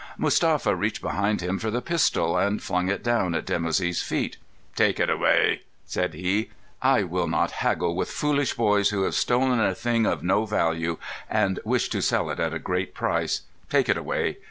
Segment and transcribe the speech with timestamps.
[0.17, 4.37] Mustapha reached behind him for the pistol, and flung it down at Dimoussi's feet.
[4.75, 6.49] "Take it away!" said he.
[6.81, 10.97] "I will not haggle with foolish boys who have stolen a thing of no value,
[11.29, 13.41] and wish to sell it at a great price.
[13.69, 14.39] Take it away!